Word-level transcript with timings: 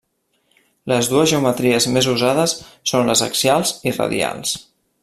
Les 0.91 1.09
dues 1.11 1.29
geometries 1.33 1.87
més 1.97 2.09
usades 2.15 2.57
són 2.93 3.13
les 3.13 3.25
axials 3.31 3.77
i 3.93 3.97
radials. 4.01 4.61